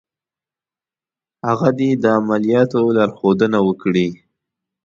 هغه 1.47 1.69
دې 1.79 1.89
د 2.03 2.05
عملیاتو 2.19 2.81
لارښودنه 2.97 3.59
وکړي. 3.67 4.07